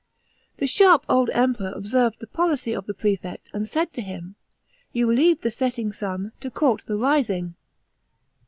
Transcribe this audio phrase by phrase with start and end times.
[0.57, 4.01] The sh irp old Emperor observed the | olicy of the prefect, and said to
[4.01, 4.33] him,"
[4.93, 7.53] You leave the setting sun, to court the rising."